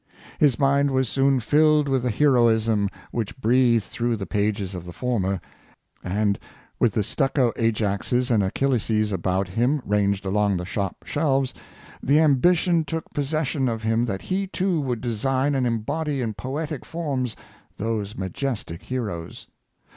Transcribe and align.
His 0.39 0.57
mind 0.57 0.89
was 0.89 1.07
soon 1.07 1.39
filled 1.41 1.87
with 1.87 2.01
the 2.01 2.09
heroism 2.09 2.89
which 3.11 3.37
breathed 3.39 3.83
through 3.83 4.15
the 4.15 4.25
pages 4.25 4.73
of 4.73 4.83
the 4.83 4.93
former, 4.93 5.39
and, 6.03 6.39
with 6.79 6.93
the 6.93 7.03
stucco 7.03 7.51
Ajaxes 7.55 8.31
and 8.31 8.41
Achilleses 8.41 9.11
about 9.11 9.49
him, 9.49 9.79
ranged 9.85 10.25
along 10.25 10.57
the 10.57 10.65
shop 10.65 11.05
shelves, 11.05 11.53
the 12.01 12.19
ambition 12.19 12.83
took 12.83 13.13
pos 13.13 13.27
session 13.27 13.69
of 13.69 13.83
him 13.83 14.05
that 14.05 14.23
he, 14.23 14.47
too, 14.47 14.81
would 14.81 15.01
design 15.01 15.53
and 15.53 15.67
embody 15.67 16.19
in 16.19 16.33
poetic 16.33 16.83
forms 16.83 17.35
those 17.77 18.17
majestic 18.17 18.81
heroes. 18.81 19.45